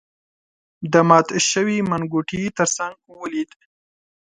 [0.91, 3.51] د مات شوی منګوټي تر څنګ ولید.